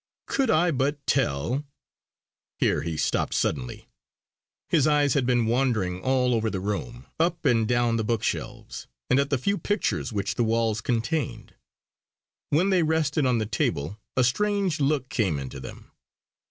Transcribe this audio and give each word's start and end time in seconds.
Could 0.25 0.49
I 0.49 0.71
but 0.71 1.05
tell...." 1.05 1.63
Here 2.57 2.81
he 2.81 2.97
stopped 2.97 3.35
suddenly. 3.35 3.87
His 4.67 4.87
eyes 4.87 5.13
had 5.13 5.27
been 5.27 5.45
wandering 5.45 6.01
all 6.01 6.33
over 6.33 6.49
the 6.49 6.59
room, 6.59 7.05
up 7.19 7.45
and 7.45 7.67
down 7.67 7.97
the 7.97 8.03
bookshelves, 8.03 8.87
and 9.11 9.19
at 9.19 9.29
the 9.29 9.37
few 9.37 9.59
pictures 9.59 10.11
which 10.11 10.33
the 10.33 10.43
walls 10.43 10.81
contained. 10.81 11.53
When 12.49 12.71
they 12.71 12.81
rested 12.81 13.27
on 13.27 13.37
the 13.37 13.45
table, 13.45 13.99
a 14.17 14.23
strange 14.23 14.79
look 14.79 15.07
came 15.09 15.37
into 15.37 15.59
them. 15.59 15.91